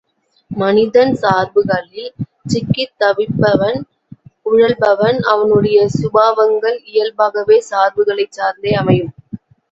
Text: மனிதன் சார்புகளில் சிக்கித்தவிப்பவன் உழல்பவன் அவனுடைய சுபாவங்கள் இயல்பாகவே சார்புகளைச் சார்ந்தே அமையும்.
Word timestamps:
மனிதன் 0.51 1.11
சார்புகளில் 1.15 2.07
சிக்கித்தவிப்பவன் 2.51 3.77
உழல்பவன் 4.45 5.19
அவனுடைய 5.33 5.81
சுபாவங்கள் 5.97 6.79
இயல்பாகவே 6.91 7.59
சார்புகளைச் 7.69 8.35
சார்ந்தே 8.39 8.73
அமையும். 8.73 9.13